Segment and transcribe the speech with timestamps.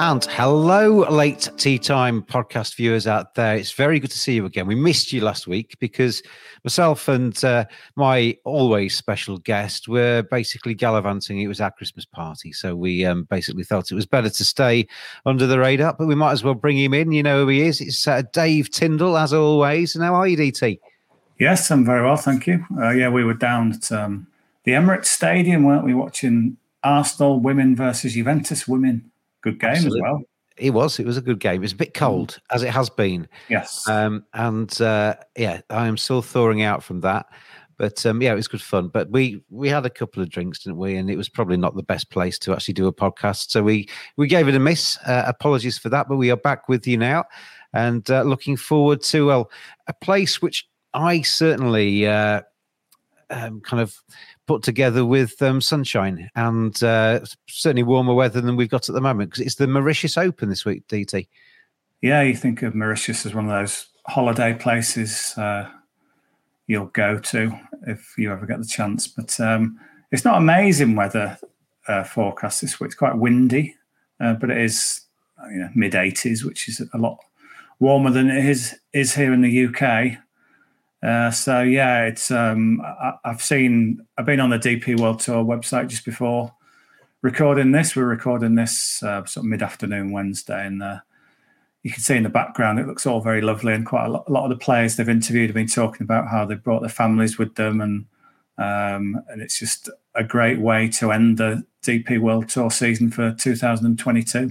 [0.00, 3.54] And hello, late tee time podcast viewers out there.
[3.54, 4.66] It's very good to see you again.
[4.66, 6.22] We missed you last week because
[6.64, 7.66] myself and uh,
[7.96, 11.40] my always special guest were basically gallivanting.
[11.40, 12.50] It was our Christmas party.
[12.50, 14.88] So we um, basically felt it was better to stay
[15.26, 17.12] under the radar, but we might as well bring him in.
[17.12, 17.82] You know who he is.
[17.82, 19.94] It's uh, Dave Tindall, as always.
[19.94, 20.80] And how are you, DT?
[21.38, 22.64] Yes, I'm very well, thank you.
[22.80, 24.28] Uh, yeah, we were down at um,
[24.64, 29.09] the Emirates Stadium, weren't we, watching Arsenal women versus Juventus women.
[29.42, 30.00] Good game Absolutely.
[30.00, 30.22] as well.
[30.56, 30.98] It was.
[30.98, 31.56] It was a good game.
[31.56, 33.26] It was a bit cold, as it has been.
[33.48, 33.88] Yes.
[33.88, 37.26] Um, and uh, yeah, I am still thawing out from that.
[37.78, 38.88] But um, yeah, it was good fun.
[38.88, 40.96] But we we had a couple of drinks, didn't we?
[40.96, 43.50] And it was probably not the best place to actually do a podcast.
[43.50, 44.98] So we we gave it a miss.
[45.06, 46.06] Uh, apologies for that.
[46.06, 47.24] But we are back with you now,
[47.72, 49.50] and uh, looking forward to well
[49.86, 52.42] a place which I certainly uh,
[53.30, 53.96] um, kind of
[54.46, 59.00] put together with um, sunshine and uh, certainly warmer weather than we've got at the
[59.00, 61.26] moment because it's the Mauritius Open this week, DT.
[62.02, 65.68] Yeah, you think of Mauritius as one of those holiday places uh,
[66.66, 67.52] you'll go to
[67.86, 69.06] if you ever get the chance.
[69.06, 69.78] But um,
[70.12, 71.38] it's not amazing weather
[71.88, 72.88] uh, forecast this week.
[72.88, 73.74] It's quite windy,
[74.20, 75.02] uh, but it is
[75.50, 77.18] you know, mid 80s, which is a lot
[77.80, 80.18] warmer than it is is here in the UK.
[81.02, 85.44] Uh, so yeah, it's um, I, I've seen I've been on the DP World Tour
[85.44, 86.52] website just before
[87.22, 87.96] recording this.
[87.96, 90.98] We're recording this uh, sort of mid afternoon Wednesday, and uh,
[91.82, 93.72] you can see in the background it looks all very lovely.
[93.72, 96.28] And quite a lot, a lot of the players they've interviewed have been talking about
[96.28, 98.04] how they brought their families with them, and
[98.58, 103.32] um, and it's just a great way to end the DP World Tour season for
[103.32, 104.50] 2022.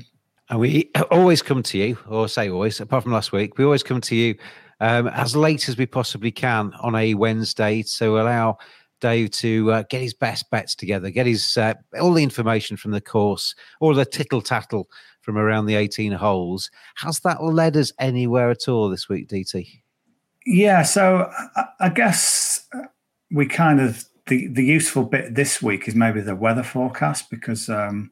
[0.50, 3.84] And we always come to you, or say always, apart from last week, we always
[3.84, 4.36] come to you
[4.80, 8.58] um, as late as we possibly can on a Wednesday to allow
[9.02, 12.92] Dave to uh, get his best bets together, get his uh, all the information from
[12.92, 14.90] the course, all the tittle tattle
[15.22, 16.70] from around the 18 holes.
[16.96, 19.68] Has that led us anywhere at all this week, DT?
[20.46, 21.30] Yeah, so
[21.80, 22.68] I, guess
[23.32, 27.70] we kind of the the useful bit this week is maybe the weather forecast because
[27.70, 28.12] um,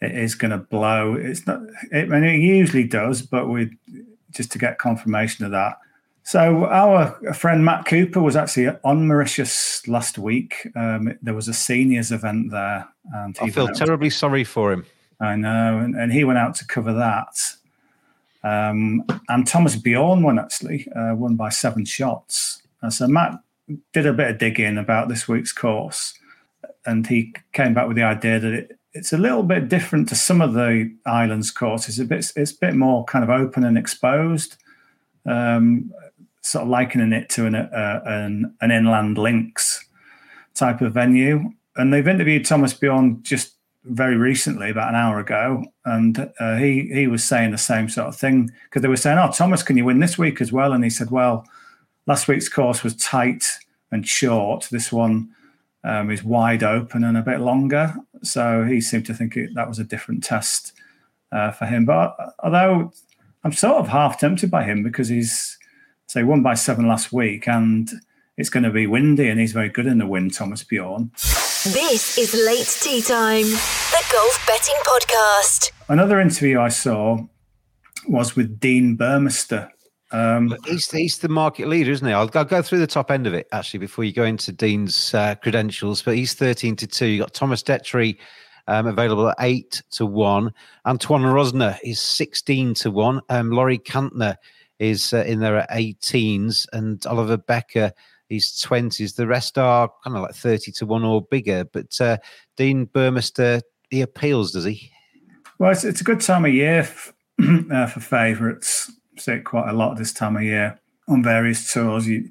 [0.00, 1.14] it is going to blow.
[1.14, 1.60] It's not.
[1.92, 3.76] It, I mean, it usually does, but we
[4.30, 5.76] just to get confirmation of that.
[6.26, 10.66] So our friend Matt Cooper was actually on Mauritius last week.
[10.74, 14.84] Um, there was a seniors event there, and I feel terribly sorry for him.
[15.20, 17.38] I know, and, and he went out to cover that.
[18.42, 22.60] Um, and Thomas Bjorn won actually, uh, won by seven shots.
[22.82, 23.38] Uh, so Matt
[23.92, 26.12] did a bit of digging about this week's course,
[26.84, 30.16] and he came back with the idea that it, it's a little bit different to
[30.16, 32.00] some of the islands courses.
[32.00, 34.56] A bit, it's a bit more kind of open and exposed,
[35.24, 35.92] um,
[36.46, 39.84] sort of likening it to an, uh, an an inland links
[40.54, 41.50] type of venue.
[41.76, 43.54] And they've interviewed Thomas Bjorn just
[43.84, 48.08] very recently, about an hour ago, and uh, he he was saying the same sort
[48.08, 50.72] of thing because they were saying, "Oh, Thomas, can you win this week as well?"
[50.72, 51.44] And he said, "Well,
[52.06, 53.44] last week's course was tight
[53.92, 54.68] and short.
[54.70, 55.28] This one
[55.84, 59.68] um, is wide open and a bit longer." So he seemed to think it, that
[59.68, 60.72] was a different test
[61.30, 61.84] uh, for him.
[61.84, 62.92] But although
[63.44, 65.56] I'm sort of half tempted by him because he's
[66.06, 67.90] say won by seven last week and
[68.36, 71.10] it's going to be windy and he's very good in the wind, Thomas Bjorn.
[71.64, 75.72] This is Late Tee Time, the golf betting podcast.
[75.88, 77.18] Another interview I saw
[78.06, 79.68] was with Dean Burmester.
[80.12, 82.12] Um, he's, he's the market leader, isn't he?
[82.12, 85.12] I'll, I'll, go through the top end of it actually before you go into Dean's
[85.12, 86.02] uh, credentials.
[86.02, 87.06] But he's 13 to 2.
[87.06, 88.16] You've got Thomas Detry
[88.68, 90.54] um, available at 8 to 1.
[90.86, 93.20] Antoine Rozner is 16 to 1.
[93.28, 94.36] Um, Laurie Canter
[94.78, 96.66] is uh, in there at 18s.
[96.72, 97.92] And Oliver Bekker
[98.28, 99.14] he's 20s.
[99.14, 101.64] The rest are kind of like 30 to 1 or bigger.
[101.64, 102.18] But uh,
[102.56, 104.90] Dean Burmester, he appeals, does he?
[105.58, 107.14] Well, it's, it's a good time of year f-
[107.70, 108.90] uh, for favourites.
[109.16, 110.78] See it quite a lot this time of year
[111.08, 112.06] on various tours.
[112.06, 112.30] You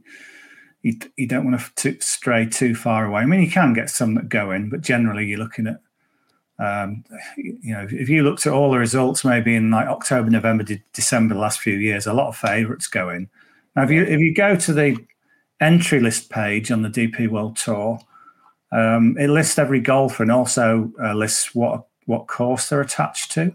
[0.83, 3.21] you, you don't want to stray too far away.
[3.21, 5.77] I mean, you can get some that go in, but generally you're looking at,
[6.57, 7.03] um,
[7.37, 10.63] you know, if you looked at all the results, maybe in like October, November,
[10.93, 13.29] December, the last few years, a lot of favourites go in.
[13.75, 14.97] Now, if you if you go to the
[15.59, 17.99] entry list page on the DP World Tour,
[18.71, 23.51] um, it lists every golfer and also uh, lists what what course they're attached to.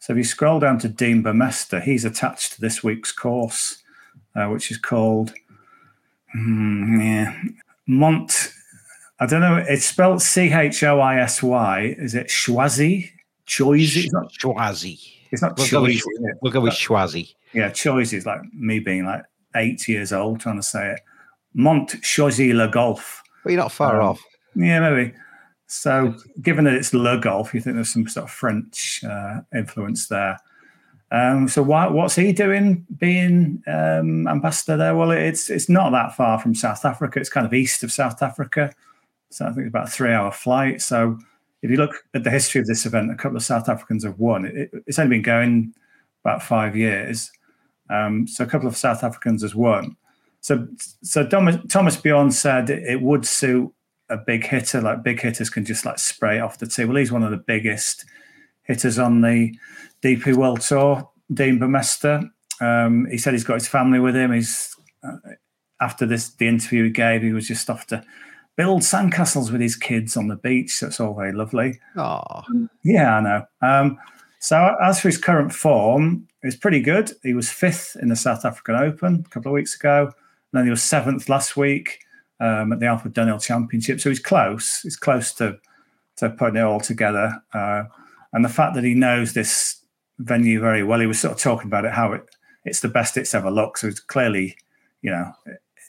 [0.00, 3.82] So if you scroll down to Dean Burmester, he's attached to this week's course,
[4.36, 5.32] uh, which is called
[6.36, 7.34] mm, yeah,
[7.86, 8.52] Mont.
[9.20, 9.56] I don't know.
[9.56, 11.94] It's spelled C H O I S Y.
[11.98, 13.10] Is it Schwazi?
[13.46, 14.04] Choisy?
[14.04, 14.98] It's not Schwazi.
[15.30, 16.02] It's not we'll Choisy.
[16.02, 17.34] Go with, we'll go with Schwazi.
[17.52, 19.22] Yeah, Choisy is like me being like
[19.54, 21.00] eight years old trying to say it.
[21.54, 23.22] Mont Choisy Le Golf.
[23.44, 24.22] Well, you're not far um, off.
[24.56, 25.14] Yeah, maybe.
[25.66, 30.08] So, given that it's Le Golf, you think there's some sort of French uh, influence
[30.08, 30.38] there.
[31.10, 34.96] Um, so, why, what's he doing being um, ambassador there?
[34.96, 37.20] Well, it's it's not that far from South Africa.
[37.20, 38.72] It's kind of east of South Africa.
[39.34, 40.82] So, I think it's about a three-hour flight.
[40.82, 41.18] So,
[41.62, 44.18] if you look at the history of this event, a couple of South Africans have
[44.18, 44.44] won.
[44.44, 45.74] It, it's only been going
[46.24, 47.30] about five years.
[47.90, 49.96] Um, so, a couple of South Africans has won.
[50.40, 50.68] So,
[51.02, 53.72] so Thomas, Thomas Bjorn said it would suit
[54.10, 54.82] a big hitter.
[54.82, 56.84] Like big hitters can just like spray off the tee.
[56.84, 58.04] Well, he's one of the biggest
[58.64, 59.56] hitters on the
[60.02, 61.08] DP World Tour.
[61.32, 62.28] Dean Burmester.
[62.60, 64.32] Um, he said he's got his family with him.
[64.32, 65.16] He's uh,
[65.80, 68.04] after this the interview he gave, he was just off to
[68.56, 70.80] build sandcastles with his kids on the beach.
[70.80, 71.80] That's all very lovely.
[71.96, 72.42] Oh,
[72.82, 73.46] yeah, I know.
[73.62, 73.98] Um,
[74.38, 77.12] so as for his current form, it's pretty good.
[77.22, 80.04] He was fifth in the South African Open a couple of weeks ago.
[80.04, 80.12] And
[80.52, 81.98] then he was seventh last week
[82.40, 84.00] um, at the Alfred Dunhill Championship.
[84.00, 84.80] So he's close.
[84.82, 85.58] He's close to
[86.16, 87.42] to putting it all together.
[87.52, 87.84] Uh,
[88.32, 89.80] and the fact that he knows this
[90.18, 92.22] venue very well, he was sort of talking about it, how it
[92.64, 93.80] it's the best it's ever looked.
[93.80, 94.56] So it's clearly,
[95.02, 95.32] you know,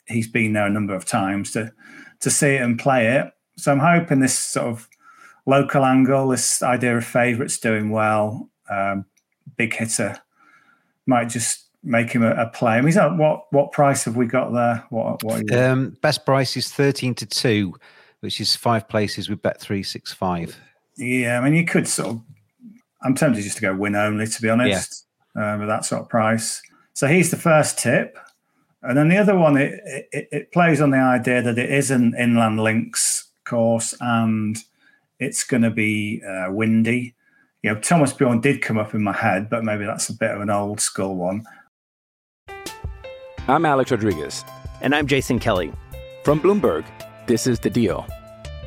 [0.06, 1.72] he's been there a number of times to
[2.20, 3.32] to see it and play it.
[3.56, 4.88] So I'm hoping this sort of
[5.46, 9.04] local angle, this idea of favourites doing well, um,
[9.56, 10.18] big hitter,
[11.06, 12.74] might just make him a, a play.
[12.74, 14.84] I mean, that, what what price have we got there?
[14.90, 15.50] What what?
[15.52, 17.74] Um, best price is thirteen to two,
[18.20, 20.58] which is five places with bet three six five.
[20.96, 22.20] Yeah, I mean, you could sort of.
[23.02, 25.54] I'm tempted just to go win only, to be honest, yeah.
[25.54, 26.60] uh, with that sort of price.
[26.94, 28.18] So he's the first tip,
[28.88, 29.80] and then the other one it,
[30.12, 34.58] it, it plays on the idea that it is an inland links course and
[35.18, 37.14] it's going to be uh, windy.
[37.62, 40.30] You know, Thomas Bjorn did come up in my head, but maybe that's a bit
[40.30, 41.44] of an old school one.
[43.48, 44.44] I'm Alex Rodriguez.
[44.82, 45.72] And I'm Jason Kelly.
[46.22, 46.84] From Bloomberg,
[47.26, 48.06] this is The Deal.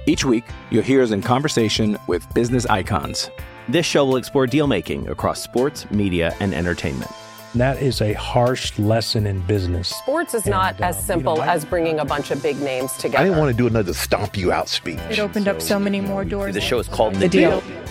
[0.06, 3.30] Each week, you'll hear us in conversation with business icons.
[3.68, 7.12] This show will explore deal making across sports, media, and entertainment.
[7.56, 9.90] That is a harsh lesson in business.
[9.90, 12.62] Sports is not and, as simple you know, I, as bringing a bunch of big
[12.62, 13.18] names together.
[13.18, 15.00] I didn't want to do another stomp you out speech.
[15.10, 16.54] It opened so, up so many more doors.
[16.54, 17.62] The show is called The, the deal.
[17.62, 17.84] deal.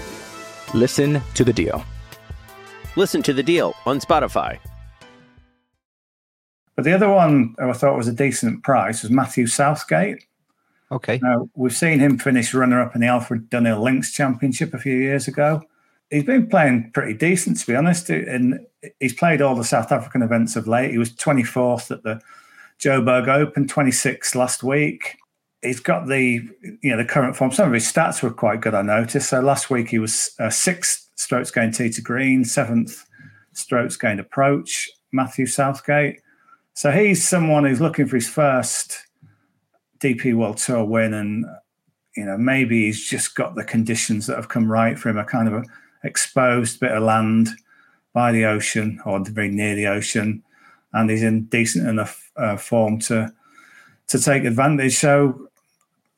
[0.74, 1.84] Listen to the deal.
[2.94, 4.58] Listen to the deal on Spotify.
[6.76, 10.24] But the other one I thought was a decent price was Matthew Southgate.
[10.92, 11.18] Okay.
[11.20, 14.96] Now, we've seen him finish runner up in the Alfred Dunhill Links Championship a few
[14.96, 15.62] years ago.
[16.10, 18.08] He's been playing pretty decent, to be honest.
[18.10, 18.60] And
[19.00, 20.90] he's played all the South African events of late.
[20.90, 22.20] He was 24th at the
[22.80, 25.16] Joburg Open, 26th last week.
[25.60, 26.40] He's got the
[26.82, 27.50] you know the current form.
[27.50, 29.28] Some of his stats were quite good, I noticed.
[29.28, 33.04] So last week he was uh, sixth strokes gained tee to green, seventh
[33.52, 34.88] strokes gained approach.
[35.12, 36.20] Matthew Southgate.
[36.74, 38.98] So he's someone who's looking for his first
[40.00, 41.44] DP World Tour win, and
[42.16, 45.24] you know, maybe he's just got the conditions that have come right for him, a
[45.24, 45.64] kind of a
[46.04, 47.48] exposed bit of land
[48.12, 50.42] by the ocean or very near the ocean,
[50.92, 53.32] and he's in decent enough uh, form to
[54.08, 54.96] to take advantage.
[54.96, 55.48] So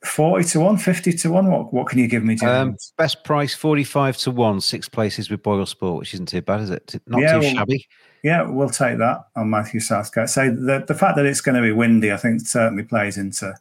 [0.03, 1.51] 40 to 1, 50 to 1.
[1.51, 5.43] What, what can you give me, um, best price 45 to 1, six places with
[5.43, 6.95] Boyle Sport, which isn't too bad, is it?
[7.05, 7.87] Not yeah, too well, shabby.
[8.23, 10.29] Yeah, we'll take that on Matthew Southgate.
[10.29, 13.53] So the, the fact that it's going to be windy, I think, certainly plays into,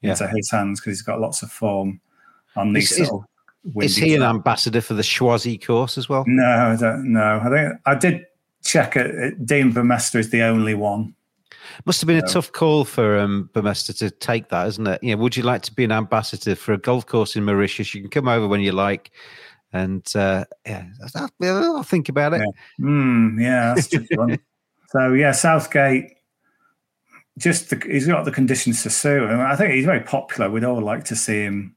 [0.00, 0.12] yeah.
[0.12, 2.00] into his hands because he's got lots of form
[2.56, 3.28] on these is, sort of
[3.80, 6.24] Is he an ambassador for the Schwazi course as well?
[6.26, 7.40] No, I don't know.
[7.44, 8.26] I think I did
[8.64, 9.46] check it.
[9.46, 11.14] Dean Burmester is the only one
[11.84, 15.02] must have been a tough call for um, to take that, isn't it?
[15.02, 17.94] You know, would you like to be an ambassador for a golf course in Mauritius?
[17.94, 19.10] You can come over when you like,
[19.72, 22.40] and uh, yeah, I'll, I'll, think about it.
[22.40, 24.38] Yeah, mm, yeah that's one.
[24.88, 26.12] So yeah, Southgate.
[27.38, 29.40] Just the, he's got the conditions to suit him.
[29.40, 30.50] I think he's very popular.
[30.50, 31.74] We'd all like to see him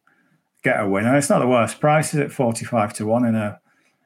[0.66, 2.32] get a win, and it's not the worst price, is it?
[2.32, 3.60] Forty-five to one in a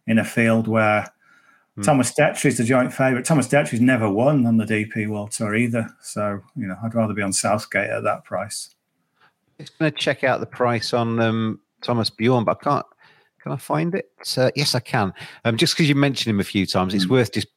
[0.05, 1.11] in a field where
[1.79, 1.83] Mm.
[1.83, 3.25] Thomas Detry is the joint favourite.
[3.25, 5.89] Thomas Detry's never won on the DP World Tour either.
[6.01, 8.75] So, you know, I'd rather be on Southgate at that price.
[9.59, 12.85] Just going to check out the price on um, Thomas Bjorn, but I can't.
[13.41, 14.09] Can I find it?
[14.37, 15.13] Uh, yes, I can.
[15.45, 16.97] Um, just because you mentioned him a few times, mm.
[16.97, 17.47] it's worth just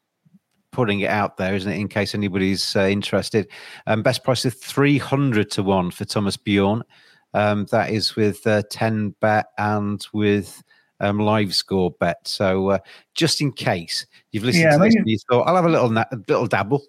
[0.71, 3.49] putting it out there, isn't it, in case anybody's uh, interested.
[3.89, 6.83] Um, best price is 300 to 1 for Thomas Bjorn.
[7.35, 10.63] Um, that is with uh, 10 bet and with
[11.01, 12.27] um, live score bet.
[12.27, 12.79] So uh,
[13.15, 15.65] just in case you've listened yeah, to I mean, this and you thought, I'll have
[15.65, 16.83] a little na- a little dabble.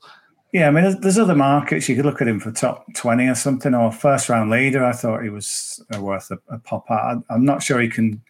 [0.53, 3.27] Yeah, I mean, there's, there's, other markets you could look at him for top twenty
[3.27, 4.85] or something, or first round leader.
[4.85, 7.23] I thought he was uh, worth a, a pop out.
[7.31, 8.21] I'm not sure he can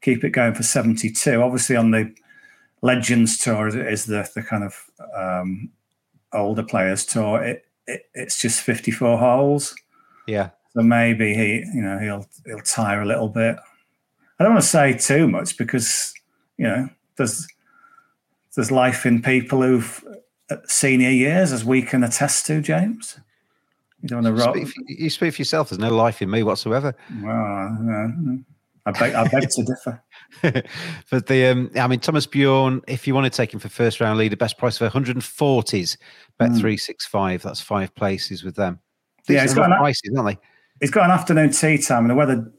[0.00, 1.40] keep it going for seventy two.
[1.40, 2.12] Obviously, on the
[2.82, 4.84] Legends tour is the the kind of
[5.16, 5.70] um,
[6.32, 7.40] older players tour.
[7.40, 9.72] It, it, it's just fifty four holes.
[10.26, 10.50] Yeah.
[10.70, 13.56] So maybe he, you know, he'll he'll tire a little bit.
[14.38, 16.14] I don't want to say too much because
[16.56, 17.46] you know there's
[18.54, 20.04] there's life in people who've
[20.50, 23.18] uh, senior years, as we can attest to, James.
[24.02, 24.56] You don't want to rock.
[24.88, 25.68] You speak for yourself.
[25.70, 26.94] There's no life in me whatsoever.
[27.22, 28.36] Well, uh,
[28.86, 30.02] I beg, I beg to differ.
[31.10, 34.00] but the, um, I mean, Thomas Bjorn, if you want to take him for first
[34.00, 35.96] round leader, best price of 140s,
[36.38, 36.58] bet mm.
[36.58, 37.42] 365.
[37.42, 38.80] That's five places with them.
[39.26, 40.46] These yeah, he's got an, prices, aren't they?
[40.80, 42.50] He's got an afternoon tee time, and the weather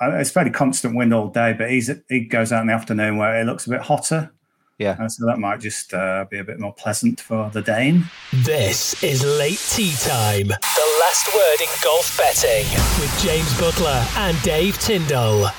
[0.00, 3.38] it's fairly constant wind all day, but he's he goes out in the afternoon where
[3.38, 4.32] it looks a bit hotter.
[4.78, 8.04] Yeah, and so that might just uh, be a bit more pleasant for the Dane.
[8.32, 10.48] This is late tee time.
[10.48, 12.64] The last word in golf betting
[12.98, 15.50] with James Butler and Dave Tindall.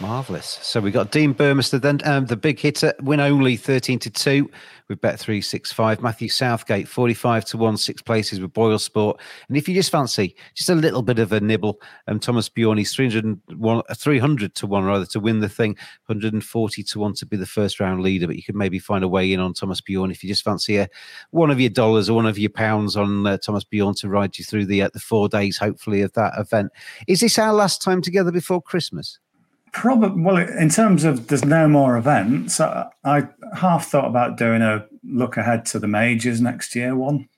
[0.00, 0.58] Marvelous.
[0.62, 4.48] So we got Dean Burmester, then um, the big hitter, win only 13 to 2
[4.88, 6.00] with Bet 365.
[6.00, 9.20] Matthew Southgate, 45 to 1, six places with Boyle Sport.
[9.48, 12.78] And if you just fancy just a little bit of a nibble, um, Thomas Bjorn,
[12.78, 13.40] he's 300,
[13.96, 15.72] 300 to 1 rather to win the thing,
[16.06, 18.28] 140 to 1 to be the first round leader.
[18.28, 20.76] But you could maybe find a way in on Thomas Bjorn if you just fancy
[20.76, 20.88] a,
[21.30, 24.38] one of your dollars or one of your pounds on uh, Thomas Bjorn to ride
[24.38, 26.70] you through the, uh, the four days, hopefully, of that event.
[27.08, 29.18] Is this our last time together before Christmas?
[29.72, 30.22] Probably.
[30.22, 34.86] Well, in terms of there's no more events, I, I, half thought about doing a
[35.04, 37.28] look ahead to the majors next year one.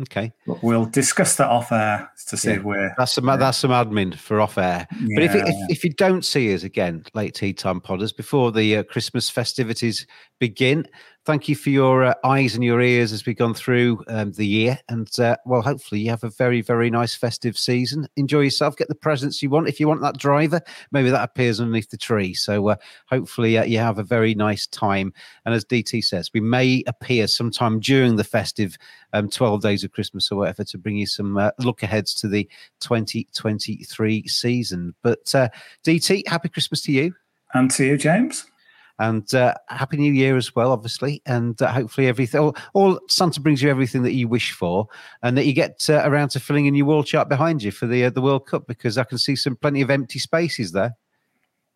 [0.00, 0.32] Okay.
[0.46, 2.56] But we'll discuss that off air to see yeah.
[2.56, 2.94] if we're.
[2.96, 4.86] That's some, that's some admin for off air.
[4.90, 5.06] Yeah.
[5.14, 8.78] But if, if, if, you don't see us again, late tee time podders, before the
[8.78, 10.06] uh, Christmas festivities
[10.40, 10.86] begin,
[11.24, 14.46] thank you for your uh, eyes and your ears as we've gone through um, the
[14.46, 14.78] year.
[14.88, 18.08] And uh, well, hopefully you have a very, very nice festive season.
[18.16, 19.68] Enjoy yourself, get the presents you want.
[19.68, 20.60] If you want that driver,
[20.90, 22.34] maybe that appears underneath the tree.
[22.34, 22.76] So uh,
[23.06, 25.12] hopefully uh, you have a very nice time.
[25.44, 28.76] And as DT says, we may appear sometime during the festive
[29.12, 32.28] um, 12 days of Christmas or whatever to bring you some uh, look aheads to
[32.28, 32.48] the
[32.80, 34.94] 2023 season.
[35.02, 35.48] But uh,
[35.84, 37.14] DT, happy Christmas to you.
[37.54, 38.46] And to you, James.
[38.98, 41.22] And uh, happy New Year as well, obviously.
[41.26, 44.86] And uh, hopefully, everything, all, all, Santa brings you everything that you wish for,
[45.22, 47.86] and that you get uh, around to filling in your wall chart behind you for
[47.86, 50.96] the uh, the World Cup because I can see some plenty of empty spaces there.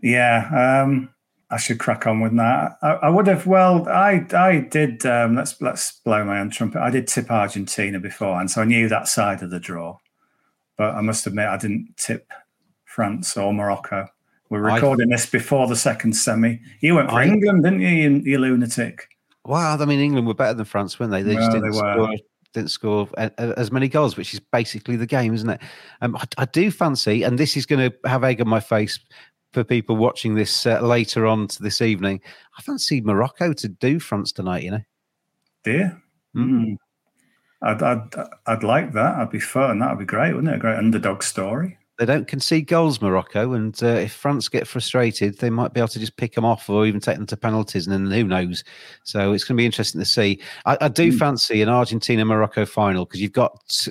[0.02, 1.10] Yeah, um,
[1.50, 2.76] I should crack on with that.
[2.82, 3.46] I, I would have.
[3.46, 5.06] Well, I I did.
[5.06, 6.80] Um, let's let's blow my own trumpet.
[6.80, 9.98] I did tip Argentina before, and so I knew that side of the draw.
[10.76, 12.30] But I must admit, I didn't tip
[12.84, 14.08] France or Morocco.
[14.48, 16.60] We're recording I, this before the second semi.
[16.80, 19.08] You went for I, England, didn't you, you, you lunatic?
[19.44, 21.22] Wow, I mean, England were better than France, weren't they?
[21.22, 22.14] They just didn't, they score,
[22.52, 25.60] didn't score as many goals, which is basically the game, isn't it?
[26.00, 28.98] Um, I, I do fancy, and this is going to have egg on my face
[29.52, 32.20] for people watching this uh, later on to this evening.
[32.58, 34.64] I fancy Morocco to do France tonight.
[34.64, 34.82] You know,
[35.64, 36.02] dear.
[36.36, 36.76] Mm.
[37.62, 38.14] I'd, I'd,
[38.46, 39.16] I'd like that.
[39.16, 39.78] I'd be fun.
[39.78, 40.56] That'd be great, wouldn't it?
[40.56, 41.78] A great underdog story.
[41.98, 45.88] They don't concede goals, Morocco, and uh, if France get frustrated, they might be able
[45.88, 48.64] to just pick them off or even take them to penalties, and then who knows?
[49.04, 50.40] So it's going to be interesting to see.
[50.66, 51.18] I, I do mm.
[51.18, 53.88] fancy an Argentina Morocco final because you've got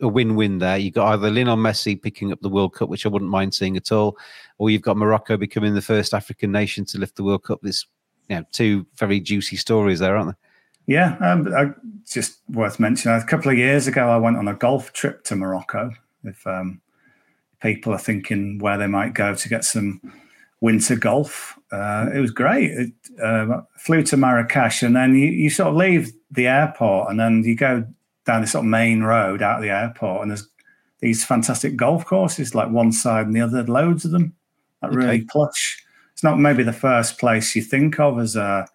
[0.00, 0.78] a win-win there.
[0.78, 3.76] You've got either Lionel Messi picking up the World Cup, which I wouldn't mind seeing
[3.76, 4.16] at all,
[4.58, 7.60] or you've got Morocco becoming the first African nation to lift the World Cup.
[7.62, 7.86] This,
[8.28, 10.94] you know, two very juicy stories there, aren't they?
[10.94, 11.74] Yeah, um, I,
[12.08, 13.20] just worth mentioning.
[13.20, 15.92] A couple of years ago, I went on a golf trip to Morocco.
[16.24, 16.80] If um,
[17.60, 20.00] people are thinking where they might go to get some
[20.60, 21.58] winter golf.
[21.70, 22.70] Uh, it was great.
[22.70, 27.18] It, uh, flew to Marrakesh, and then you, you sort of leave the airport, and
[27.18, 27.84] then you go
[28.24, 30.48] down this sort of main road out of the airport, and there's
[31.00, 34.34] these fantastic golf courses, like one side and the other, loads of them.
[34.82, 35.82] That really plush.
[36.12, 38.66] It's not maybe the first place you think of as a,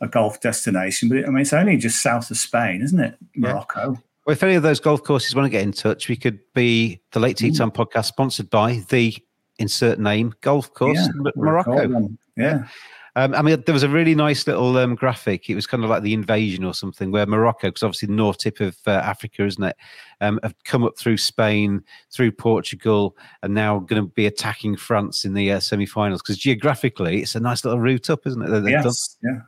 [0.00, 3.16] a golf destination, but it, I mean, it's only just south of Spain, isn't it?
[3.36, 3.92] Morocco.
[3.92, 3.98] Yeah.
[4.30, 7.00] Well, if any of those golf courses want to get in touch, we could be
[7.10, 9.12] the Late Tee Time podcast sponsored by the
[9.58, 12.08] insert name golf course yeah, Morocco.
[12.36, 12.68] Yeah.
[13.16, 15.50] Um, I mean, there was a really nice little um, graphic.
[15.50, 18.38] It was kind of like the invasion or something, where Morocco, because obviously the north
[18.38, 19.76] tip of uh, Africa, isn't it,
[20.20, 21.82] um, have come up through Spain,
[22.12, 26.22] through Portugal, and now going to be attacking France in the uh, semi-finals.
[26.22, 28.70] Because geographically, it's a nice little route up, isn't it?
[28.70, 29.16] Yes.
[29.20, 29.34] Done.
[29.34, 29.40] Yeah.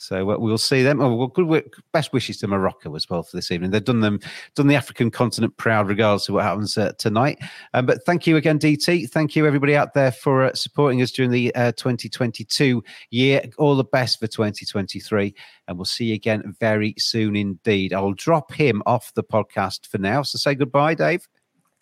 [0.00, 1.00] So uh, we'll see them.
[1.00, 1.76] Oh, well, good work.
[1.92, 3.70] best wishes to Morocco as well for this evening.
[3.70, 4.18] They've done them,
[4.54, 7.38] done the African continent proud, regardless of what happens uh, tonight.
[7.74, 9.10] Um, but thank you again, DT.
[9.10, 13.42] Thank you everybody out there for uh, supporting us during the uh, 2022 year.
[13.58, 15.34] All the best for 2023,
[15.68, 17.92] and we'll see you again very soon indeed.
[17.92, 20.22] I'll drop him off the podcast for now.
[20.22, 21.28] So say goodbye, Dave.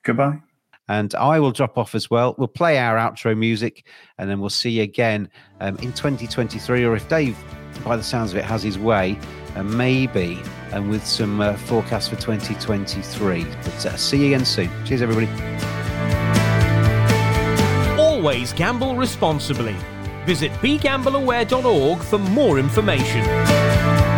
[0.03, 0.41] Goodbye
[0.89, 2.35] and I will drop off as well.
[2.39, 5.29] We'll play our outro music, and then we'll see you again
[5.61, 6.85] um, in 2023.
[6.85, 7.37] Or if Dave
[7.85, 9.19] by the sounds of it, has his way,
[9.55, 10.43] and maybe
[10.73, 13.45] and with some uh, forecasts for 2023.
[13.45, 14.71] But uh, see you again soon.
[14.85, 15.29] Cheers, everybody.
[18.01, 19.77] Always gamble responsibly.
[20.27, 24.18] Visit begambleaware.org for more information.